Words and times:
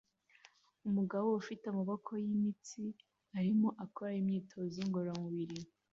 Umugabo 0.87 1.27
ufite 1.41 1.63
amaboko 1.69 2.09
yimitsi 2.23 2.83
arimo 3.37 3.69
akora 3.85 4.11
imyitozo 4.21 4.79
ngororamubiri 4.87 5.59